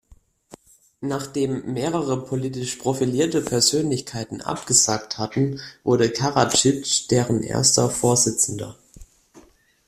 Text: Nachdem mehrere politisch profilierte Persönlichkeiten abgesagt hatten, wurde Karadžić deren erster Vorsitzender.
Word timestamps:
Nachdem 1.01 1.73
mehrere 1.75 2.25
politisch 2.25 2.77
profilierte 2.77 3.39
Persönlichkeiten 3.39 4.41
abgesagt 4.41 5.19
hatten, 5.19 5.61
wurde 5.83 6.09
Karadžić 6.11 7.07
deren 7.09 7.43
erster 7.43 7.87
Vorsitzender. 7.91 8.79